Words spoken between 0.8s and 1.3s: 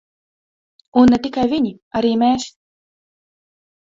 Un ne